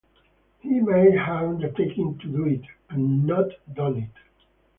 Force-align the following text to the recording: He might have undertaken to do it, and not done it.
He 0.61 0.79
might 0.79 1.13
have 1.15 1.47
undertaken 1.49 2.17
to 2.17 2.27
do 2.27 2.45
it, 2.47 2.63
and 2.89 3.23
not 3.23 3.49
done 3.75 3.97
it. 3.97 4.15